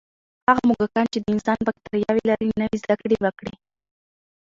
[0.49, 3.53] هغه موږکان چې د انسان بکتریاوې لري، نوې زده کړې وکړې.